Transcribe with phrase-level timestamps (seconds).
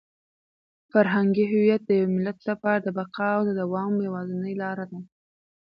[0.91, 4.99] فرهنګي هویت د یو ملت لپاره د بقا او د دوام یوازینۍ لاره ده.